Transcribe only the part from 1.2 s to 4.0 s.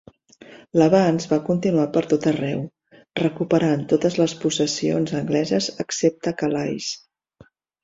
va continuar per tot arreu, recuperant